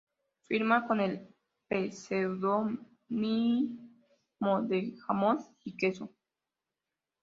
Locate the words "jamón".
5.05-5.37